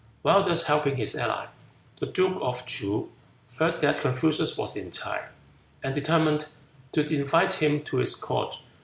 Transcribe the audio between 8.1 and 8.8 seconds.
court.